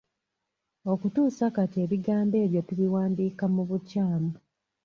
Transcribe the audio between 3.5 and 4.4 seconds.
mu bukyamu.